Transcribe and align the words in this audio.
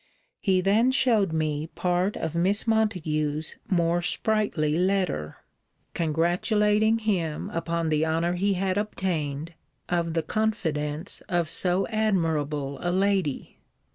He 0.39 0.61
then 0.61 0.89
shewed 0.91 1.31
me 1.31 1.67
part 1.67 2.17
of 2.17 2.33
Miss 2.33 2.65
Montague's 2.65 3.57
more 3.69 4.01
sprightly 4.01 4.75
letter, 4.79 5.37
'congratulating 5.93 6.97
him 6.97 7.51
upon 7.51 7.89
the 7.89 8.03
honour 8.03 8.33
he 8.33 8.53
had 8.55 8.79
obtained, 8.79 9.53
of 9.89 10.15
the 10.15 10.23
confidence 10.23 11.21
of 11.29 11.47
so 11.49 11.85
admirable 11.89 12.79
a 12.81 12.89
lady.' 12.91 13.59